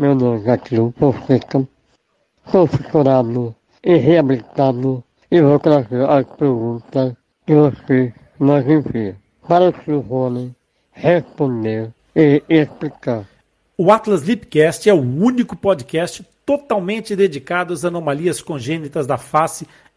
meu 0.00 0.34
é 0.34 0.38
Zaqueu 0.38 0.94
Fonseca, 0.98 1.68
sou 2.50 2.66
fissurado 2.66 3.54
e 3.84 3.96
reabilitado 3.96 5.04
e 5.30 5.42
vou 5.42 5.58
trazer 5.58 6.08
as 6.08 6.24
perguntas 6.38 7.12
que 7.46 7.54
você 7.54 8.14
nos 8.38 8.66
envia 8.66 9.14
para 9.46 9.70
que 9.70 9.92
o 9.92 10.00
Rony 10.00 10.54
responder 10.90 11.90
e 12.16 12.42
explicar. 12.48 13.28
O 13.76 13.92
Atlas 13.92 14.22
Lipcast 14.22 14.88
é 14.88 14.94
o 14.94 15.02
único 15.02 15.54
podcast 15.54 16.26
totalmente 16.46 17.14
dedicado 17.14 17.74
às 17.74 17.84
anomalias 17.84 18.40
congênitas 18.40 19.06
da 19.06 19.18
face, 19.18 19.68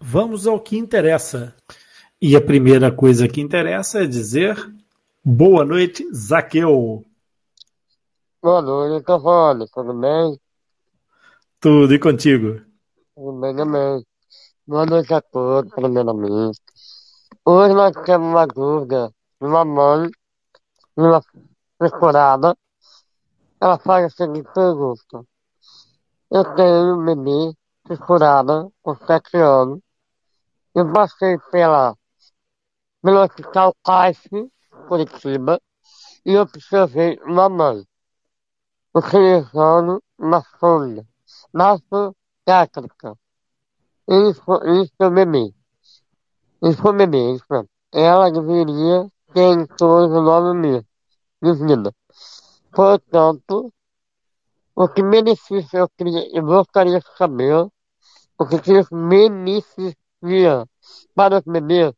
vamos 0.00 0.46
ao 0.46 0.60
que 0.60 0.76
interessa. 0.76 1.54
E 2.20 2.34
a 2.36 2.40
primeira 2.40 2.90
coisa 2.90 3.28
que 3.28 3.40
interessa 3.40 4.02
é 4.02 4.06
dizer 4.06 4.56
boa 5.24 5.64
noite, 5.64 6.06
Zaqueu. 6.12 7.04
Boa 8.42 8.62
noite, 8.62 9.04
Cavalo, 9.04 9.66
tudo 9.72 9.94
bem? 9.94 10.40
Tudo 11.60 11.94
e 11.94 11.98
contigo? 11.98 12.60
Tudo 13.14 13.40
bem 13.40 13.54
também. 13.54 14.04
Boa 14.66 14.86
noite 14.86 15.12
a 15.14 15.20
todos, 15.20 15.72
primeiramente. 15.72 16.60
Hoje 17.44 17.74
nós 17.74 17.92
temos 18.04 18.28
uma 18.28 18.46
dúvida 18.46 19.12
de 19.40 19.46
uma 19.46 19.64
mãe, 19.64 20.08
de 20.08 21.02
uma 21.02 21.22
procurada. 21.78 22.56
Ela 23.60 23.78
faz 23.78 24.06
a 24.06 24.10
seguinte 24.10 24.48
pergunta. 24.54 25.24
Eu 26.30 26.44
tenho 26.54 27.00
um 27.00 27.04
bebê 27.04 27.56
procurada 27.84 28.68
com 28.82 28.94
7 28.94 29.36
anos. 29.38 29.80
Eu 30.78 30.92
passei 30.92 31.36
pela, 31.50 31.96
pelo 33.02 33.20
hospital 33.24 33.74
Caixa, 33.84 34.46
Curitiba, 34.86 35.60
e 36.24 36.36
observei 36.38 37.18
uma 37.24 37.48
mãe 37.48 37.84
utilizando 38.94 40.00
uma 40.16 40.40
sonda 40.60 41.04
nasogástrica. 41.52 43.18
Isso, 44.06 44.40
isso 44.80 45.10
bebê. 45.10 45.52
Isso 46.62 46.88
é 46.88 46.92
bebê, 46.92 47.32
isso 47.32 47.54
é. 47.54 47.64
Ela 47.90 48.30
deveria 48.30 49.10
ter 49.34 49.58
em 49.58 49.66
torno 49.66 50.14
de 50.14 50.20
nove 50.20 50.56
meses 50.60 50.86
de 51.42 51.52
vida. 51.54 51.92
Portanto, 52.70 53.72
o 54.76 54.88
que 54.88 55.02
benefício 55.02 55.76
eu, 55.76 55.88
queria, 55.88 56.38
eu 56.38 56.44
gostaria 56.44 57.00
de 57.00 57.16
saber, 57.16 57.66
o 58.38 58.46
que 58.46 58.60
que 58.60 58.84
beneficia 60.22 60.66
para 61.14 61.38
os 61.38 61.44
bebês, 61.44 61.92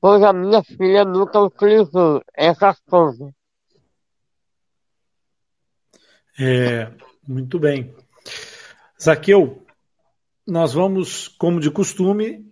pois 0.00 0.22
a 0.22 0.32
minha 0.32 0.62
filha 0.62 1.04
nunca 1.04 1.40
utilizou 1.40 2.22
essa 2.34 2.76
sonda. 2.88 3.32
É, 6.38 6.90
muito 7.26 7.58
bem. 7.58 7.94
Zaqueu, 9.00 9.64
nós 10.46 10.72
vamos, 10.72 11.28
como 11.28 11.60
de 11.60 11.70
costume, 11.70 12.44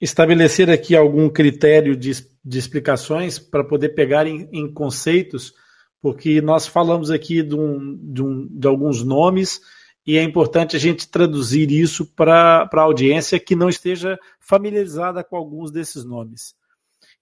estabelecer 0.00 0.70
aqui 0.70 0.94
algum 0.94 1.28
critério 1.28 1.96
de, 1.96 2.12
de 2.44 2.58
explicações 2.58 3.38
para 3.38 3.64
poder 3.64 3.90
pegar 3.90 4.26
em, 4.26 4.48
em, 4.52 4.72
conceitos, 4.72 5.52
porque 6.00 6.40
nós 6.40 6.66
falamos 6.66 7.10
aqui 7.10 7.42
de, 7.42 7.54
um, 7.54 7.96
de, 7.96 8.22
um, 8.22 8.46
de, 8.50 8.68
alguns 8.68 9.02
nomes 9.02 9.60
e 10.06 10.18
é 10.18 10.22
importante 10.22 10.76
a 10.76 10.78
gente 10.78 11.08
traduzir 11.08 11.70
isso 11.70 12.06
para 12.06 12.68
a 12.70 12.80
audiência 12.80 13.40
que 13.40 13.56
não 13.56 13.68
esteja 13.68 14.18
familiarizada 14.38 15.24
com 15.24 15.36
alguns 15.36 15.70
desses 15.70 16.04
nomes. 16.04 16.54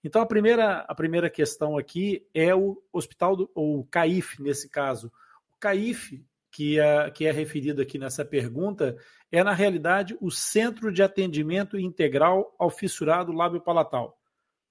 Então, 0.03 0.21
a 0.21 0.25
primeira, 0.25 0.79
a 0.79 0.93
primeira 0.93 1.29
questão 1.29 1.77
aqui 1.77 2.25
é 2.33 2.53
o 2.53 2.81
hospital, 2.91 3.37
do, 3.37 3.49
ou 3.55 3.79
o 3.79 3.85
CAIF, 3.85 4.41
nesse 4.41 4.69
caso. 4.69 5.07
O 5.55 5.59
CAIF 5.59 6.21
que 6.53 6.79
é, 6.79 7.09
que 7.09 7.25
é 7.25 7.31
referido 7.31 7.81
aqui 7.81 7.97
nessa 7.97 8.23
pergunta 8.23 8.95
é, 9.31 9.43
na 9.43 9.53
realidade, 9.53 10.15
o 10.21 10.29
Centro 10.29 10.91
de 10.91 11.01
Atendimento 11.01 11.79
Integral 11.79 12.53
ao 12.59 12.69
Fissurado 12.69 13.31
Lábio 13.31 13.59
Palatal. 13.59 14.15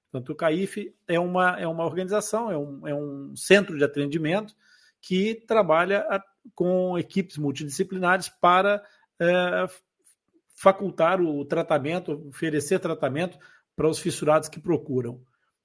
Portanto, 0.08 0.30
o 0.30 0.36
CAIF 0.36 0.94
é 1.08 1.18
uma, 1.18 1.58
é 1.58 1.66
uma 1.66 1.84
organização, 1.84 2.50
é 2.50 2.56
um, 2.56 2.86
é 2.86 2.94
um 2.94 3.34
centro 3.34 3.76
de 3.76 3.82
atendimento 3.82 4.54
que 5.00 5.34
trabalha 5.46 6.06
com 6.54 6.98
equipes 6.98 7.38
multidisciplinares 7.38 8.28
para 8.28 8.82
é, 9.20 9.66
facultar 10.56 11.20
o 11.20 11.44
tratamento, 11.44 12.28
oferecer 12.28 12.78
tratamento 12.78 13.38
para 13.74 13.88
os 13.88 13.98
fissurados 13.98 14.48
que 14.48 14.60
procuram. 14.60 15.20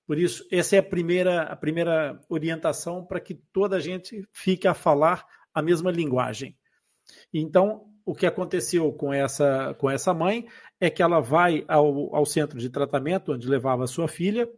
Por 0.06 0.18
isso, 0.18 0.48
essa 0.50 0.78
é 0.78 0.80
a 0.80 0.84
primeira, 0.84 1.44
a 1.44 1.56
primeira 1.56 2.19
orientação 2.30 3.06
para 3.06 3.19
que 3.19 3.36
toda 3.51 3.75
a 3.75 3.80
gente 3.80 4.28
fique 4.31 4.68
a 4.68 4.74
falar 4.74 5.25
a 5.54 5.62
mesma 5.62 5.92
linguagem. 5.92 6.57
Então, 7.34 7.86
o 8.06 8.16
que 8.16 8.25
aconteceu 8.25 8.92
com 8.94 9.12
essa, 9.12 9.74
com 9.74 9.90
essa 9.90 10.13
mãe 10.13 10.48
é 10.80 10.90
que 10.90 11.04
ela 11.04 11.19
vai 11.19 11.66
ao, 11.68 12.16
ao 12.16 12.25
centro 12.25 12.57
de 12.57 12.69
tratamento 12.69 13.34
onde 13.34 13.50
levava 13.50 13.84
a 13.84 13.88
sua 13.88 14.07
filha 14.07 14.50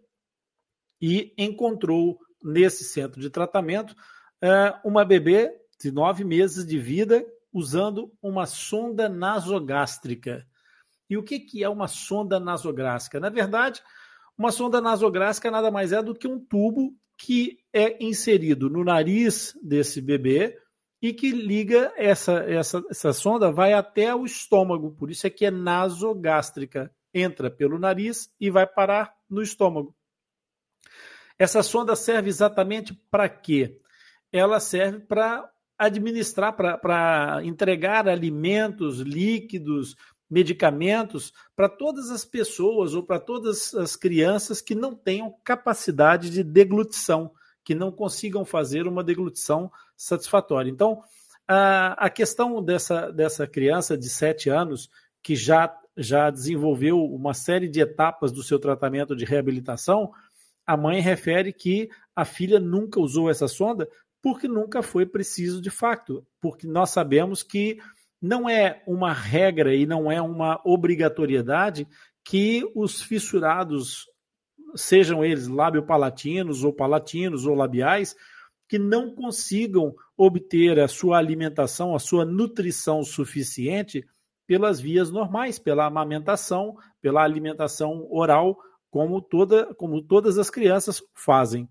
e 1.01 1.33
encontrou 1.35 2.19
nesse 2.43 2.83
centro 2.83 3.19
de 3.19 3.29
tratamento 3.29 3.91
uh, 3.91 4.87
uma 4.87 5.03
bebê 5.03 5.51
de 5.79 5.91
nove 5.91 6.23
meses 6.23 6.65
de 6.65 6.77
vida 6.77 7.25
usando 7.53 8.11
uma 8.21 8.45
sonda 8.45 9.07
nasogástrica. 9.09 10.45
E 11.09 11.17
o 11.17 11.23
que, 11.23 11.39
que 11.39 11.63
é 11.63 11.69
uma 11.69 11.87
sonda 11.87 12.39
nasogástrica? 12.39 13.19
Na 13.19 13.29
verdade, 13.29 13.81
uma 14.37 14.51
sonda 14.51 14.79
nasogástrica 14.79 15.49
nada 15.49 15.71
mais 15.71 15.91
é 15.91 16.03
do 16.03 16.13
que 16.13 16.27
um 16.27 16.39
tubo 16.39 16.93
que 17.17 17.59
é 17.73 18.01
inserido 18.03 18.69
no 18.69 18.83
nariz 18.83 19.57
desse 19.61 19.99
bebê 20.01 20.57
e 21.01 21.13
que 21.13 21.31
liga 21.31 21.93
essa, 21.97 22.33
essa, 22.43 22.83
essa 22.89 23.13
sonda 23.13 23.51
vai 23.51 23.73
até 23.73 24.13
o 24.13 24.25
estômago, 24.25 24.91
por 24.91 25.09
isso 25.09 25.25
é 25.25 25.29
que 25.29 25.45
é 25.45 25.51
nasogástrica. 25.51 26.93
Entra 27.13 27.49
pelo 27.49 27.79
nariz 27.79 28.31
e 28.39 28.51
vai 28.51 28.67
parar 28.67 29.13
no 29.27 29.41
estômago. 29.41 29.95
Essa 31.37 31.63
sonda 31.63 31.95
serve 31.95 32.29
exatamente 32.29 32.93
para 33.09 33.27
quê? 33.27 33.79
Ela 34.31 34.59
serve 34.59 34.99
para 34.99 35.49
administrar, 35.79 36.53
para 36.55 37.39
entregar 37.43 38.09
alimentos, 38.09 38.99
líquidos, 38.99 39.95
medicamentos 40.29 41.33
para 41.55 41.69
todas 41.69 42.11
as 42.11 42.25
pessoas 42.25 42.93
ou 42.93 43.01
para 43.01 43.19
todas 43.19 43.73
as 43.73 43.95
crianças 43.95 44.61
que 44.61 44.75
não 44.75 44.93
tenham 44.93 45.33
capacidade 45.43 46.29
de 46.29 46.43
deglutição, 46.43 47.31
que 47.63 47.73
não 47.73 47.91
consigam 47.91 48.43
fazer 48.43 48.87
uma 48.87 49.03
deglutição 49.03 49.71
satisfatória. 49.95 50.69
Então, 50.69 51.01
a, 51.47 51.93
a 52.05 52.09
questão 52.09 52.61
dessa, 52.61 53.09
dessa 53.11 53.47
criança 53.47 53.97
de 53.97 54.09
7 54.09 54.49
anos 54.49 54.89
que 55.23 55.35
já, 55.35 55.73
já 55.97 56.29
desenvolveu 56.29 57.03
uma 57.03 57.33
série 57.33 57.67
de 57.67 57.79
etapas 57.79 58.31
do 58.31 58.43
seu 58.43 58.59
tratamento 58.59 59.15
de 59.15 59.25
reabilitação, 59.25 60.11
a 60.65 60.77
mãe 60.77 61.01
refere 61.01 61.51
que 61.51 61.89
a 62.15 62.23
filha 62.23 62.59
nunca 62.59 62.99
usou 62.99 63.29
essa 63.29 63.47
sonda 63.47 63.89
porque 64.21 64.47
nunca 64.47 64.81
foi 64.81 65.05
preciso 65.05 65.61
de 65.61 65.69
fato, 65.69 66.25
porque 66.41 66.67
nós 66.67 66.89
sabemos 66.89 67.43
que 67.43 67.79
não 68.21 68.49
é 68.49 68.83
uma 68.85 69.13
regra 69.13 69.73
e 69.73 69.85
não 69.85 70.11
é 70.11 70.21
uma 70.21 70.59
obrigatoriedade 70.65 71.87
que 72.23 72.69
os 72.75 73.01
fissurados, 73.01 74.05
sejam 74.75 75.23
eles 75.23 75.47
lábio-palatinos 75.47 76.63
ou 76.63 76.73
palatinos 76.73 77.45
ou 77.45 77.55
labiais, 77.55 78.15
que 78.67 78.77
não 78.77 79.15
consigam 79.15 79.95
obter 80.15 80.79
a 80.79 80.87
sua 80.87 81.17
alimentação, 81.17 81.95
a 81.95 81.99
sua 81.99 82.23
nutrição 82.23 83.03
suficiente 83.03 84.05
pelas 84.45 84.79
vias 84.79 85.09
normais, 85.09 85.57
pela 85.57 85.85
amamentação, 85.85 86.75
pela 87.01 87.23
alimentação 87.23 88.07
oral, 88.11 88.57
como, 88.91 89.21
toda, 89.21 89.73
como 89.75 90.01
todas 90.01 90.37
as 90.37 90.49
crianças 90.49 91.01
fazem. 91.15 91.69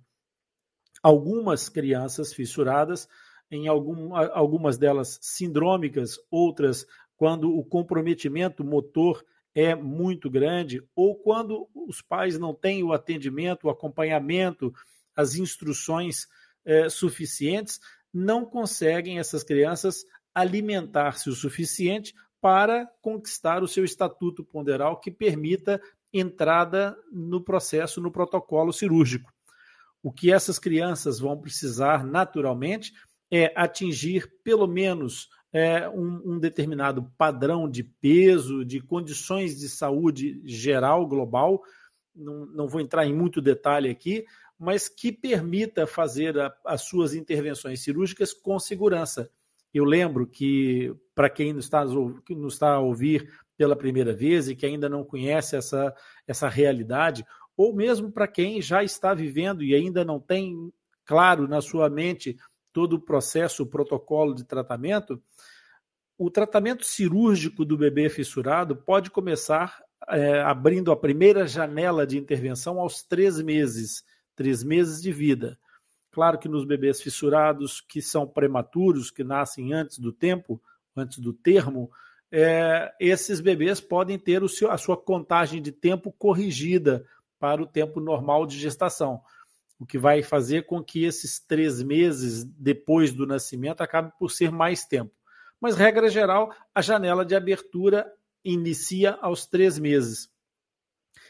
Algumas 1.03 1.69
crianças 1.69 2.33
fissuradas 2.33 3.09
em 3.51 3.67
algum, 3.67 4.15
algumas 4.15 4.77
delas 4.77 5.19
sindrômicas, 5.23 6.17
outras 6.31 6.87
quando 7.17 7.57
o 7.57 7.65
comprometimento 7.65 8.63
motor 8.63 9.25
é 9.55 9.75
muito 9.75 10.31
grande, 10.31 10.83
ou 10.95 11.17
quando 11.17 11.69
os 11.75 12.01
pais 12.01 12.39
não 12.39 12.55
têm 12.55 12.85
o 12.85 12.93
atendimento, 12.93 13.67
o 13.67 13.71
acompanhamento, 13.71 14.73
as 15.17 15.35
instruções 15.35 16.29
é, 16.65 16.89
suficientes, 16.89 17.81
não 18.15 18.45
conseguem 18.45 19.19
essas 19.19 19.43
crianças 19.43 20.05
alimentar-se 20.35 21.29
o 21.29 21.35
suficiente 21.35 22.15
para 22.41 22.87
conquistar 23.03 23.63
o 23.63 23.69
seu 23.69 23.85
estatuto 23.85 24.45
ponderal 24.45 25.01
que 25.01 25.11
permita 25.11 25.81
entrada 26.13 26.97
no 27.11 27.43
processo, 27.43 28.01
no 28.01 28.13
protocolo 28.13 28.73
cirúrgico. 28.73 29.33
O 30.03 30.13
que 30.13 30.33
essas 30.33 30.59
crianças 30.59 31.19
vão 31.19 31.37
precisar 31.37 32.05
naturalmente 32.05 32.93
é 33.31 33.53
atingir 33.57 34.33
pelo 34.43 34.67
menos 34.67 35.29
é, 35.53 35.89
um, 35.89 36.35
um, 36.35 36.39
determinado 36.39 37.11
padrão 37.17 37.69
de 37.69 37.83
peso, 37.83 38.65
de 38.65 38.81
condições 38.81 39.59
de 39.59 39.69
saúde 39.69 40.41
geral, 40.45 41.07
global, 41.07 41.63
não, 42.15 42.47
não 42.47 42.69
vou 42.69 42.81
entrar 42.81 43.07
em 43.07 43.15
muito 43.15 43.41
detalhe 43.41 43.89
aqui, 43.89 44.25
mas 44.59 44.89
que 44.89 45.13
permita 45.13 45.87
fazer 45.87 46.39
a, 46.39 46.55
as 46.67 46.83
suas 46.83 47.15
intervenções 47.15 47.83
cirúrgicas 47.83 48.33
com 48.33 48.59
segurança. 48.59 49.31
Eu 49.73 49.85
lembro 49.85 50.27
que, 50.27 50.95
para 51.15 51.31
quem 51.31 51.53
nos 51.53 51.67
está, 51.67 51.85
nos 51.85 52.55
está 52.55 52.73
a 52.73 52.81
ouvir 52.81 53.31
pela 53.57 53.77
primeira 53.77 54.13
vez 54.13 54.49
e 54.49 54.57
que 54.57 54.67
ainda 54.67 54.89
não 54.89 55.05
conhece 55.05 55.57
essa, 55.57 55.95
essa 56.27 56.49
realidade, 56.49 57.25
ou 57.59 57.75
mesmo 57.75 58.13
para 58.13 58.29
quem 58.29 58.63
já 58.63 58.85
está 58.85 59.13
vivendo 59.13 59.65
e 59.65 59.75
ainda 59.75 60.05
não 60.05 60.21
tem 60.21 60.73
claro 61.05 61.49
na 61.49 61.61
sua 61.61 61.91
mente 61.91 62.39
todo 62.73 62.93
o 62.95 63.01
processo, 63.01 63.65
o 63.65 63.67
protocolo 63.67 64.33
de 64.33 64.45
tratamento, 64.45 65.21
o 66.17 66.31
tratamento 66.31 66.85
cirúrgico 66.85 67.65
do 67.65 67.77
bebê 67.77 68.09
fissurado 68.09 68.77
pode 68.77 69.11
começar 69.11 69.83
é, 70.09 70.41
abrindo 70.41 70.93
a 70.93 70.97
primeira 70.97 71.49
janela 71.49 72.07
de 72.07 72.17
intervenção 72.17 72.79
aos 72.79 73.03
três 73.03 73.43
meses, 73.43 74.05
três 74.37 74.63
meses 74.63 75.03
de 75.03 75.11
vida. 75.11 75.59
Claro 76.13 76.39
que 76.39 76.49
nos 76.49 76.65
bebês 76.65 77.03
fissurados 77.03 77.81
que 77.81 78.01
são 78.01 78.25
prematuros, 78.25 79.11
que 79.11 79.25
nascem 79.25 79.73
antes 79.73 79.99
do 79.99 80.13
tempo, 80.13 80.63
antes 80.97 81.19
do 81.19 81.33
termo, 81.33 81.91
é, 82.31 82.93
esses 83.01 83.41
bebês 83.41 83.81
podem 83.81 84.17
ter 84.17 84.47
seu, 84.49 84.71
a 84.71 84.79
sua 84.79 84.97
contagem 84.97 85.61
de 85.61 85.73
tempo 85.73 86.13
corrigida 86.13 87.05
para 87.39 87.63
o 87.63 87.67
tempo 87.67 88.01
normal 88.01 88.47
de 88.47 88.59
gestação 88.59 89.23
o 89.79 89.87
que 89.87 89.97
vai 89.97 90.23
fazer 90.23 90.67
com 90.67 90.83
que 90.83 91.05
esses 91.05 91.39
três 91.39 91.81
meses 91.83 92.45
depois 92.45 93.13
do 93.13 93.27
nascimento 93.27 93.81
acabe 93.81 94.13
por 94.19 94.31
ser 94.31 94.51
mais 94.51 94.85
tempo. 94.85 95.13
Mas, 95.61 95.77
regra 95.77 96.09
geral, 96.09 96.53
a 96.75 96.83
janela 96.83 97.25
de 97.25 97.35
abertura 97.35 98.13
inicia 98.45 99.17
aos 99.21 99.47
três 99.47 99.79
meses. 99.79 100.29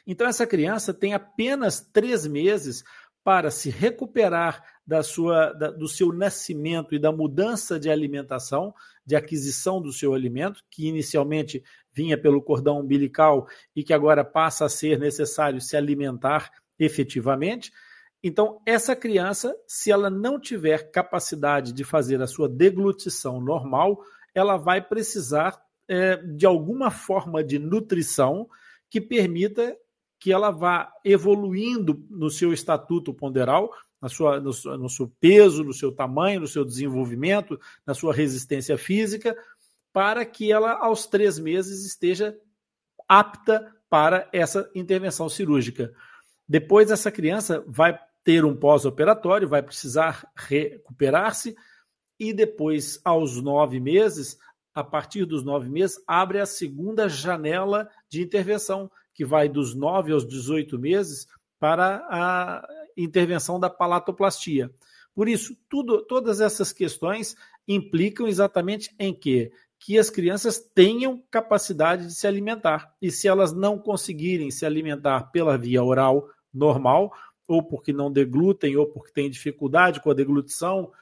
Então, 0.06 0.26
essa 0.26 0.46
criança 0.46 0.94
tem 0.94 1.12
apenas 1.12 1.80
três 1.80 2.26
meses 2.26 2.82
para 3.24 3.50
se 3.50 3.68
recuperar 3.70 4.62
da 4.86 5.02
sua, 5.02 5.52
da, 5.52 5.70
do 5.70 5.86
seu 5.86 6.12
nascimento 6.12 6.94
e 6.94 6.98
da 6.98 7.12
mudança 7.12 7.78
de 7.78 7.90
alimentação, 7.90 8.74
de 9.04 9.14
aquisição 9.14 9.82
do 9.82 9.92
seu 9.92 10.14
alimento, 10.14 10.62
que 10.70 10.88
inicialmente 10.88 11.62
vinha 11.92 12.16
pelo 12.16 12.40
cordão 12.40 12.80
umbilical 12.80 13.46
e 13.76 13.84
que 13.84 13.92
agora 13.92 14.24
passa 14.24 14.64
a 14.64 14.68
ser 14.68 14.98
necessário 14.98 15.60
se 15.60 15.76
alimentar 15.76 16.50
efetivamente. 16.78 17.72
Então, 18.22 18.60
essa 18.64 18.96
criança, 18.96 19.54
se 19.66 19.90
ela 19.90 20.08
não 20.08 20.40
tiver 20.40 20.90
capacidade 20.90 21.72
de 21.72 21.84
fazer 21.84 22.20
a 22.22 22.26
sua 22.26 22.48
deglutição 22.48 23.40
normal, 23.40 24.02
ela 24.34 24.56
vai 24.56 24.80
precisar 24.80 25.60
é, 25.86 26.16
de 26.16 26.46
alguma 26.46 26.90
forma 26.90 27.42
de 27.42 27.58
nutrição 27.58 28.48
que 28.90 29.00
permita 29.00 29.76
que 30.18 30.32
ela 30.32 30.50
vá 30.50 30.92
evoluindo 31.04 32.04
no 32.10 32.30
seu 32.30 32.52
estatuto 32.52 33.14
ponderal, 33.14 33.70
na 34.00 34.08
sua, 34.08 34.40
no, 34.40 34.50
no 34.78 34.88
seu 34.88 35.08
peso, 35.20 35.64
no 35.64 35.72
seu 35.72 35.92
tamanho, 35.92 36.40
no 36.40 36.46
seu 36.46 36.64
desenvolvimento, 36.64 37.58
na 37.86 37.94
sua 37.94 38.12
resistência 38.12 38.76
física, 38.76 39.36
para 39.92 40.24
que 40.24 40.52
ela, 40.52 40.72
aos 40.72 41.06
três 41.06 41.38
meses, 41.38 41.84
esteja 41.84 42.36
apta 43.08 43.74
para 43.88 44.28
essa 44.32 44.70
intervenção 44.74 45.28
cirúrgica. 45.28 45.92
Depois, 46.48 46.90
essa 46.90 47.10
criança 47.10 47.64
vai 47.66 47.98
ter 48.22 48.44
um 48.44 48.54
pós-operatório, 48.54 49.48
vai 49.48 49.62
precisar 49.62 50.30
recuperar-se 50.36 51.56
e 52.18 52.32
depois, 52.32 53.00
aos 53.04 53.40
nove 53.40 53.80
meses, 53.80 54.38
a 54.74 54.84
partir 54.84 55.24
dos 55.24 55.44
nove 55.44 55.68
meses, 55.68 56.02
abre 56.06 56.40
a 56.40 56.46
segunda 56.46 57.08
janela 57.08 57.88
de 58.08 58.22
intervenção, 58.22 58.90
que 59.18 59.24
vai 59.24 59.48
dos 59.48 59.74
nove 59.74 60.12
aos 60.12 60.24
18 60.24 60.78
meses 60.78 61.26
para 61.58 62.06
a 62.08 62.64
intervenção 62.96 63.58
da 63.58 63.68
palatoplastia. 63.68 64.70
Por 65.12 65.28
isso, 65.28 65.56
tudo, 65.68 66.06
todas 66.06 66.40
essas 66.40 66.72
questões 66.72 67.34
implicam 67.66 68.28
exatamente 68.28 68.94
em 68.96 69.12
que 69.12 69.50
que 69.80 69.98
as 69.98 70.08
crianças 70.10 70.58
tenham 70.58 71.22
capacidade 71.30 72.06
de 72.06 72.14
se 72.14 72.26
alimentar. 72.26 72.94
E 73.00 73.12
se 73.12 73.28
elas 73.28 73.52
não 73.52 73.78
conseguirem 73.78 74.50
se 74.50 74.66
alimentar 74.66 75.30
pela 75.30 75.56
via 75.56 75.82
oral 75.82 76.28
normal, 76.52 77.12
ou 77.46 77.62
porque 77.62 77.92
não 77.92 78.10
deglutem, 78.10 78.76
ou 78.76 78.86
porque 78.86 79.12
têm 79.12 79.30
dificuldade 79.30 80.00
com 80.00 80.10
a 80.10 80.14
deglutição, 80.14 80.92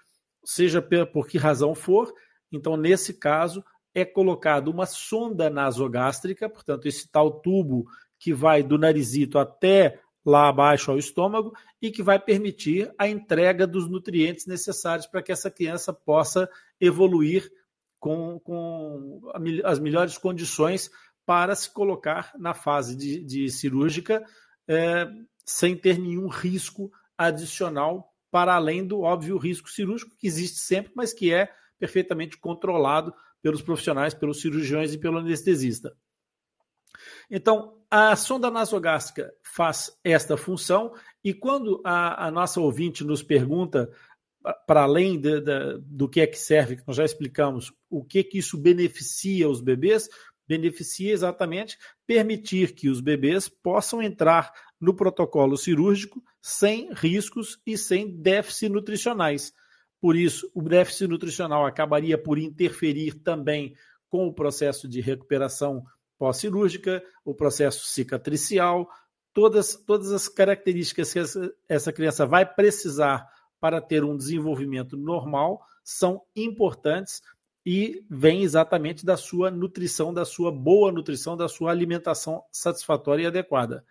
seja 0.45 0.83
por 1.13 1.27
que 1.27 1.39
razão 1.39 1.75
for. 1.75 2.13
Então, 2.53 2.77
nesse 2.77 3.15
caso, 3.15 3.65
é 3.95 4.05
colocado 4.05 4.69
uma 4.69 4.85
sonda 4.85 5.49
nasogástrica, 5.49 6.51
portanto, 6.51 6.87
esse 6.87 7.11
tal 7.11 7.41
tubo 7.41 7.87
que 8.19 8.33
vai 8.33 8.63
do 8.63 8.79
narizito 8.79 9.39
até 9.39 10.01
lá 10.25 10.49
abaixo 10.49 10.91
ao 10.91 10.99
estômago 10.99 11.53
e 11.81 11.91
que 11.91 12.03
vai 12.03 12.19
permitir 12.19 12.93
a 12.99 13.09
entrega 13.09 13.67
dos 13.67 13.89
nutrientes 13.89 14.47
necessários 14.47 15.07
para 15.07 15.23
que 15.23 15.31
essa 15.31 15.51
criança 15.51 15.93
possa 15.93 16.51
evoluir 16.81 17.49
com, 18.01 18.41
com 18.41 19.21
as 19.65 19.79
melhores 19.79 20.19
condições 20.19 20.91
para 21.25 21.55
se 21.55 21.71
colocar 21.71 22.33
na 22.39 22.55
fase 22.55 22.97
de, 22.97 23.23
de 23.23 23.51
cirúrgica 23.51 24.25
é, 24.69 25.09
sem 25.45 25.77
ter 25.77 25.99
nenhum 25.99 26.29
risco 26.29 26.91
adicional 27.17 28.13
para 28.31 28.55
além 28.55 28.85
do 28.87 29.01
óbvio 29.01 29.39
risco 29.39 29.71
cirúrgico 29.71 30.17
que 30.19 30.27
existe 30.27 30.59
sempre, 30.59 30.93
mas 30.95 31.13
que 31.13 31.33
é 31.33 31.51
perfeitamente 31.79 32.37
controlado 32.37 33.15
pelos 33.41 33.63
profissionais, 33.63 34.13
pelos 34.13 34.41
cirurgiões 34.41 34.93
e 34.93 34.99
pelo 34.99 35.19
anestesista. 35.19 35.97
Então, 37.31 37.77
a 37.91 38.15
sonda 38.17 38.51
nasogástrica 38.51 39.33
faz 39.43 39.97
esta 40.03 40.37
função 40.37 40.93
e 41.23 41.33
quando 41.33 41.81
a, 41.85 42.27
a 42.27 42.31
nossa 42.31 42.61
ouvinte 42.61 43.05
nos 43.05 43.23
pergunta, 43.23 43.91
para 44.67 44.83
além 44.83 45.21
de, 45.21 45.41
de, 45.41 45.79
do 45.81 46.09
que 46.09 46.21
é 46.21 46.27
que 46.27 46.39
serve, 46.39 46.77
que 46.77 46.83
nós 46.87 46.97
já 46.97 47.05
explicamos, 47.05 47.73
o 47.91 48.05
que 48.05 48.23
que 48.23 48.39
isso 48.39 48.57
beneficia 48.59 49.49
os 49.49 49.61
bebês, 49.61 50.09
beneficia 50.47 51.13
exatamente 51.13 51.77
permitir 52.07 52.75
que 52.75 52.89
os 52.89 53.01
bebês 53.01 53.49
possam 53.49 54.01
entrar 54.01 54.53
no 54.81 54.95
protocolo 54.95 55.57
cirúrgico 55.57 56.23
sem 56.41 56.93
riscos 56.93 57.59
e 57.67 57.77
sem 57.77 58.11
déficits 58.21 58.71
nutricionais. 58.71 59.53
Por 60.01 60.15
isso, 60.15 60.51
o 60.55 60.63
déficit 60.63 61.09
nutricional 61.09 61.67
acabaria 61.67 62.17
por 62.17 62.39
interferir 62.39 63.15
também 63.23 63.75
com 64.09 64.27
o 64.27 64.33
processo 64.33 64.87
de 64.87 65.01
recuperação 65.01 65.85
pós-cirúrgica, 66.19 67.03
o 67.25 67.35
processo 67.35 67.87
cicatricial, 67.87 68.89
todas, 69.33 69.75
todas 69.75 70.13
as 70.13 70.29
características 70.29 71.13
que 71.13 71.19
essa, 71.19 71.55
essa 71.69 71.93
criança 71.93 72.25
vai 72.25 72.47
precisar 72.47 73.29
para 73.61 73.81
ter 73.81 74.05
um 74.05 74.17
desenvolvimento 74.17 74.97
normal 74.97 75.63
são 75.83 76.23
importantes 76.35 77.23
e 77.65 78.05
vem 78.09 78.43
exatamente 78.43 79.05
da 79.05 79.17
sua 79.17 79.51
nutrição, 79.51 80.15
da 80.15 80.25
sua 80.25 80.53
boa 80.53 80.93
nutrição, 80.93 81.37
da 81.37 81.49
sua 81.49 81.71
alimentação 81.71 82.43
satisfatória 82.51 83.25
e 83.25 83.27
adequada. 83.27 83.85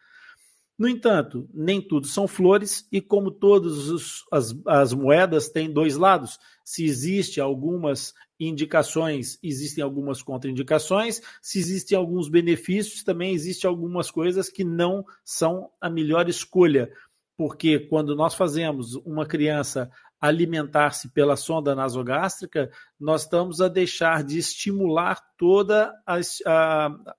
No 0.77 0.89
entanto, 0.89 1.47
nem 1.53 1.81
tudo 1.81 2.05
são 2.05 2.27
flores, 2.27 2.85
e 2.91 2.99
como 2.99 3.31
todas 3.31 4.23
as, 4.31 4.55
as 4.67 4.93
moedas 4.93 5.47
têm 5.47 5.71
dois 5.71 5.95
lados, 5.95 6.37
se 6.65 6.83
existe 6.83 7.39
algumas 7.39 8.13
indicações, 8.37 9.39
existem 9.41 9.81
algumas 9.81 10.21
contraindicações, 10.21 11.21
se 11.41 11.59
existem 11.59 11.97
alguns 11.97 12.27
benefícios, 12.27 13.03
também 13.03 13.33
existem 13.33 13.69
algumas 13.69 14.11
coisas 14.11 14.49
que 14.49 14.65
não 14.65 15.05
são 15.23 15.69
a 15.79 15.89
melhor 15.89 16.27
escolha, 16.27 16.91
porque 17.37 17.79
quando 17.79 18.13
nós 18.13 18.33
fazemos 18.33 18.95
uma 18.95 19.25
criança 19.25 19.89
alimentar-se 20.19 21.09
pela 21.09 21.37
sonda 21.37 21.75
nasogástrica, 21.75 22.69
nós 22.99 23.23
estamos 23.23 23.61
a 23.61 23.67
deixar 23.67 24.23
de 24.23 24.39
estimular 24.39 25.21
toda 25.37 25.93
a, 26.05 26.19
a, 26.45 27.15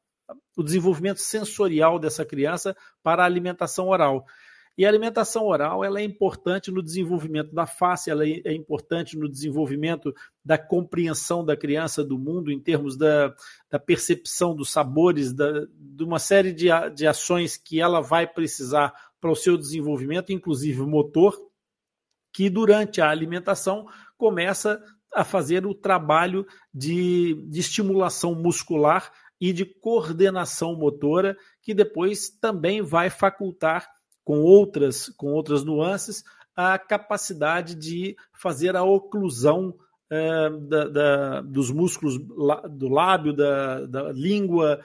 o 0.56 0.62
desenvolvimento 0.62 1.20
sensorial 1.20 1.98
dessa 1.98 2.24
criança 2.24 2.76
para 3.02 3.22
a 3.22 3.26
alimentação 3.26 3.88
oral. 3.88 4.26
E 4.78 4.84
a 4.84 4.88
alimentação 4.88 5.46
oral 5.46 5.82
ela 5.82 6.00
é 6.00 6.04
importante 6.04 6.70
no 6.70 6.82
desenvolvimento 6.82 7.54
da 7.54 7.64
face, 7.64 8.10
ela 8.10 8.26
é 8.26 8.52
importante 8.52 9.16
no 9.16 9.26
desenvolvimento 9.26 10.14
da 10.44 10.58
compreensão 10.58 11.42
da 11.42 11.56
criança 11.56 12.04
do 12.04 12.18
mundo, 12.18 12.52
em 12.52 12.60
termos 12.60 12.96
da, 12.96 13.34
da 13.70 13.78
percepção 13.78 14.54
dos 14.54 14.70
sabores, 14.70 15.32
da, 15.32 15.66
de 15.70 16.04
uma 16.04 16.18
série 16.18 16.52
de, 16.52 16.66
de 16.94 17.06
ações 17.06 17.56
que 17.56 17.80
ela 17.80 18.02
vai 18.02 18.26
precisar 18.26 18.92
para 19.18 19.30
o 19.30 19.36
seu 19.36 19.56
desenvolvimento, 19.56 20.30
inclusive 20.30 20.82
motor, 20.82 21.34
que 22.30 22.50
durante 22.50 23.00
a 23.00 23.08
alimentação 23.08 23.86
começa 24.18 24.78
a 25.14 25.24
fazer 25.24 25.64
o 25.64 25.74
trabalho 25.74 26.46
de, 26.72 27.34
de 27.48 27.60
estimulação 27.60 28.34
muscular 28.34 29.10
e 29.40 29.52
de 29.52 29.64
coordenação 29.64 30.74
motora, 30.74 31.36
que 31.62 31.74
depois 31.74 32.30
também 32.30 32.82
vai 32.82 33.10
facultar, 33.10 33.88
com 34.24 34.40
outras, 34.40 35.08
com 35.10 35.32
outras 35.32 35.62
nuances, 35.62 36.24
a 36.56 36.78
capacidade 36.78 37.74
de 37.74 38.16
fazer 38.32 38.74
a 38.74 38.82
oclusão 38.82 39.74
é, 40.10 40.50
da, 40.50 40.88
da, 40.88 41.40
dos 41.42 41.70
músculos 41.70 42.18
do 42.18 42.88
lábio, 42.88 43.32
da, 43.32 43.86
da 43.86 44.12
língua, 44.12 44.80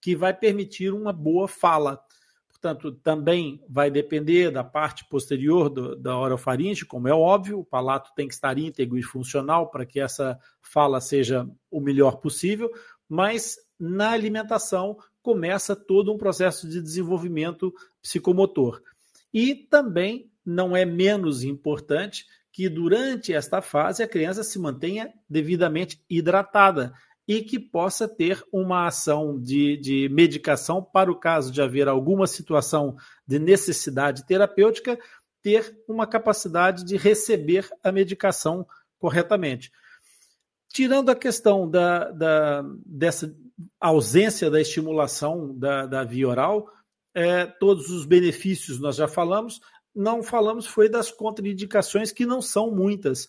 que 0.00 0.14
vai 0.14 0.32
permitir 0.32 0.92
uma 0.92 1.12
boa 1.12 1.48
fala. 1.48 2.00
Portanto, 2.48 2.92
também 2.92 3.62
vai 3.68 3.90
depender 3.90 4.50
da 4.50 4.64
parte 4.64 5.04
posterior 5.08 5.68
do, 5.68 5.96
da 5.96 6.16
orofaringe, 6.16 6.86
como 6.86 7.08
é 7.08 7.14
óbvio, 7.14 7.58
o 7.58 7.64
palato 7.64 8.12
tem 8.14 8.26
que 8.28 8.34
estar 8.34 8.56
íntegro 8.56 8.96
e 8.96 9.02
funcional 9.02 9.68
para 9.68 9.84
que 9.84 10.00
essa 10.00 10.38
fala 10.62 11.00
seja 11.00 11.46
o 11.70 11.80
melhor 11.80 12.16
possível, 12.16 12.70
mas 13.08 13.56
na 13.78 14.10
alimentação 14.10 14.96
começa 15.22 15.74
todo 15.74 16.12
um 16.12 16.18
processo 16.18 16.68
de 16.68 16.80
desenvolvimento 16.80 17.72
psicomotor. 18.00 18.80
E 19.32 19.54
também 19.54 20.30
não 20.44 20.76
é 20.76 20.84
menos 20.84 21.42
importante 21.42 22.24
que 22.52 22.68
durante 22.68 23.34
esta 23.34 23.60
fase 23.60 24.02
a 24.02 24.08
criança 24.08 24.42
se 24.42 24.58
mantenha 24.58 25.12
devidamente 25.28 26.00
hidratada 26.08 26.94
e 27.28 27.42
que 27.42 27.58
possa 27.58 28.06
ter 28.06 28.42
uma 28.52 28.86
ação 28.86 29.38
de, 29.38 29.76
de 29.76 30.08
medicação 30.08 30.82
para 30.82 31.10
o 31.10 31.18
caso 31.18 31.50
de 31.50 31.60
haver 31.60 31.88
alguma 31.88 32.26
situação 32.26 32.96
de 33.26 33.38
necessidade 33.38 34.24
terapêutica, 34.24 34.98
ter 35.42 35.76
uma 35.88 36.06
capacidade 36.06 36.84
de 36.84 36.96
receber 36.96 37.68
a 37.82 37.90
medicação 37.90 38.66
corretamente. 38.98 39.72
Tirando 40.76 41.08
a 41.08 41.16
questão 41.16 41.66
da, 41.66 42.10
da, 42.10 42.62
dessa 42.84 43.34
ausência 43.80 44.50
da 44.50 44.60
estimulação 44.60 45.58
da, 45.58 45.86
da 45.86 46.04
via 46.04 46.28
oral, 46.28 46.70
é, 47.14 47.46
todos 47.46 47.88
os 47.88 48.04
benefícios 48.04 48.78
nós 48.78 48.94
já 48.94 49.08
falamos, 49.08 49.58
não 49.94 50.22
falamos 50.22 50.66
foi 50.66 50.90
das 50.90 51.10
contraindicações, 51.10 52.12
que 52.12 52.26
não 52.26 52.42
são 52.42 52.70
muitas. 52.70 53.26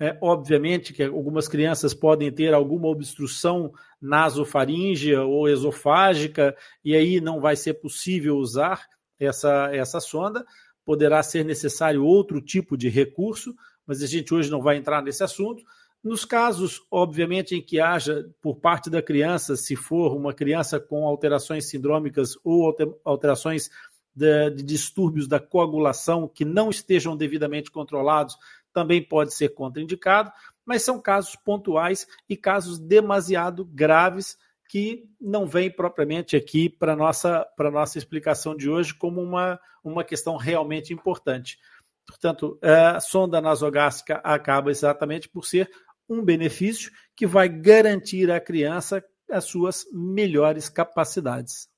É, 0.00 0.16
obviamente 0.22 0.92
que 0.92 1.02
algumas 1.02 1.48
crianças 1.48 1.92
podem 1.92 2.30
ter 2.30 2.54
alguma 2.54 2.86
obstrução 2.86 3.72
nasofaríngea 4.00 5.24
ou 5.24 5.48
esofágica, 5.48 6.56
e 6.84 6.94
aí 6.94 7.20
não 7.20 7.40
vai 7.40 7.56
ser 7.56 7.74
possível 7.74 8.36
usar 8.36 8.86
essa, 9.18 9.68
essa 9.74 9.98
sonda. 9.98 10.46
Poderá 10.84 11.24
ser 11.24 11.44
necessário 11.44 12.04
outro 12.04 12.40
tipo 12.40 12.76
de 12.76 12.88
recurso, 12.88 13.52
mas 13.84 14.00
a 14.00 14.06
gente 14.06 14.32
hoje 14.32 14.48
não 14.48 14.62
vai 14.62 14.76
entrar 14.76 15.02
nesse 15.02 15.24
assunto. 15.24 15.64
Nos 16.04 16.22
casos, 16.26 16.82
obviamente, 16.90 17.54
em 17.54 17.62
que 17.62 17.80
haja 17.80 18.30
por 18.42 18.56
parte 18.56 18.90
da 18.90 19.00
criança, 19.00 19.56
se 19.56 19.74
for 19.74 20.14
uma 20.14 20.34
criança 20.34 20.78
com 20.78 21.06
alterações 21.06 21.70
sindrômicas 21.70 22.36
ou 22.44 22.76
alterações 23.02 23.70
de, 24.14 24.50
de, 24.50 24.62
distúrbios 24.62 25.26
da 25.26 25.40
coagulação 25.40 26.28
que 26.28 26.44
não 26.44 26.68
estejam 26.68 27.16
devidamente 27.16 27.70
controlados, 27.70 28.36
também 28.70 29.02
pode 29.02 29.32
ser 29.32 29.54
contraindicado, 29.54 30.30
mas 30.66 30.82
são 30.82 31.00
casos 31.00 31.36
pontuais 31.36 32.06
e 32.28 32.36
casos 32.36 32.78
demasiado 32.78 33.64
graves 33.64 34.36
que 34.68 35.08
não 35.18 35.46
vêm 35.46 35.70
propriamente 35.70 36.36
aqui 36.36 36.68
para 36.68 36.92
a 36.92 36.96
nossa, 36.96 37.46
nossa 37.58 37.96
explicação 37.96 38.54
de 38.54 38.68
hoje 38.68 38.92
como 38.92 39.22
uma, 39.22 39.58
uma 39.82 40.04
questão 40.04 40.36
realmente 40.36 40.92
importante. 40.92 41.58
Portanto, 42.06 42.58
a 42.62 43.00
sonda 43.00 43.40
nasogástrica 43.40 44.16
acaba 44.16 44.70
exatamente 44.70 45.28
por 45.28 45.46
ser 45.46 45.70
um 46.08 46.22
benefício 46.22 46.90
que 47.16 47.26
vai 47.26 47.48
garantir 47.48 48.30
à 48.30 48.40
criança 48.40 49.02
as 49.30 49.44
suas 49.44 49.84
melhores 49.92 50.68
capacidades. 50.68 51.68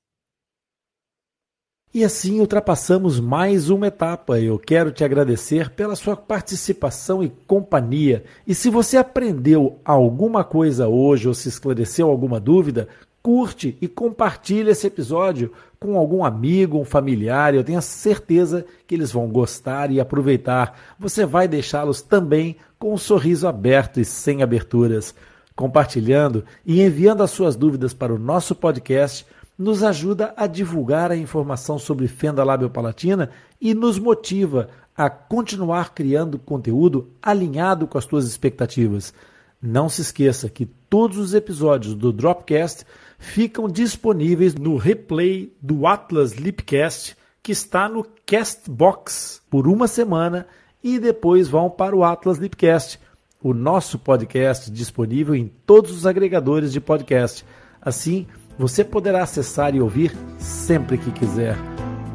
E 1.93 2.03
assim 2.03 2.39
ultrapassamos 2.39 3.19
mais 3.19 3.69
uma 3.69 3.87
etapa. 3.87 4.39
Eu 4.39 4.59
quero 4.59 4.91
te 4.91 5.03
agradecer 5.03 5.69
pela 5.71 5.95
sua 5.95 6.15
participação 6.15 7.23
e 7.23 7.29
companhia. 7.47 8.25
E 8.45 8.53
se 8.53 8.69
você 8.69 8.97
aprendeu 8.97 9.79
alguma 9.85 10.43
coisa 10.43 10.87
hoje 10.87 11.27
ou 11.27 11.33
se 11.33 11.47
esclareceu 11.47 12.09
alguma 12.09 12.39
dúvida, 12.39 12.89
curte 13.23 13.77
e 13.81 13.87
compartilhe 13.87 14.69
esse 14.69 14.85
episódio 14.85 15.51
com 15.79 15.97
algum 15.97 16.23
amigo, 16.23 16.77
um 16.77 16.85
familiar. 16.85 17.55
Eu 17.55 17.63
tenho 17.63 17.81
certeza 17.81 18.65
que 18.85 18.93
eles 18.93 19.11
vão 19.11 19.27
gostar 19.29 19.89
e 19.89 19.99
aproveitar. 19.99 20.95
Você 20.99 21.25
vai 21.25 21.47
deixá-los 21.47 22.01
também 22.01 22.57
com 22.79 22.93
um 22.93 22.97
sorriso 22.97 23.47
aberto 23.47 23.99
e 23.99 24.05
sem 24.05 24.43
aberturas. 24.43 25.13
Compartilhando 25.55 26.45
e 26.65 26.81
enviando 26.81 27.23
as 27.23 27.31
suas 27.31 27.55
dúvidas 27.55 27.93
para 27.93 28.13
o 28.13 28.19
nosso 28.19 28.53
podcast 28.53 29.25
nos 29.57 29.81
ajuda 29.81 30.33
a 30.37 30.45
divulgar 30.45 31.11
a 31.11 31.17
informação 31.17 31.79
sobre 31.79 32.07
fenda 32.07 32.43
labiopalatina 32.43 33.31
e 33.59 33.73
nos 33.73 33.97
motiva 33.97 34.69
a 34.95 35.09
continuar 35.09 35.93
criando 35.93 36.37
conteúdo 36.37 37.09
alinhado 37.21 37.87
com 37.87 37.97
as 37.97 38.05
suas 38.05 38.25
expectativas. 38.25 39.13
Não 39.61 39.89
se 39.89 40.01
esqueça 40.01 40.49
que 40.49 40.65
todos 40.65 41.17
os 41.17 41.33
episódios 41.33 41.95
do 41.95 42.13
Dropcast 42.13 42.85
ficam 43.17 43.67
disponíveis 43.67 44.53
no 44.53 44.77
replay 44.77 45.51
do 45.59 45.87
Atlas 45.87 46.33
Lipcast, 46.33 47.17
que 47.41 47.51
está 47.51 47.89
no 47.89 48.05
Castbox 48.25 49.41
por 49.49 49.67
uma 49.67 49.87
semana 49.87 50.45
e 50.83 50.99
depois 50.99 51.47
vão 51.47 51.69
para 51.69 51.95
o 51.95 52.03
Atlas 52.03 52.37
Lipcast, 52.37 52.99
o 53.41 53.53
nosso 53.53 53.99
podcast 53.99 54.71
disponível 54.71 55.35
em 55.35 55.51
todos 55.65 55.91
os 55.91 56.05
agregadores 56.05 56.71
de 56.71 56.79
podcast. 56.79 57.45
Assim, 57.81 58.25
você 58.57 58.83
poderá 58.83 59.23
acessar 59.23 59.75
e 59.75 59.81
ouvir 59.81 60.15
sempre 60.39 60.97
que 60.97 61.11
quiser. 61.11 61.55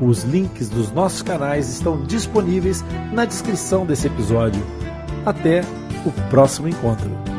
Os 0.01 0.25
links 0.25 0.69
dos 0.69 0.91
nossos 0.91 1.23
canais 1.23 1.69
estão 1.69 2.03
disponíveis 2.05 2.85
na 3.13 3.25
descrição 3.25 3.87
desse 3.87 4.09
episódio. 4.09 4.63
Até 5.25 5.61
o 6.05 6.11
próximo 6.29 6.69
encontro. 6.69 7.32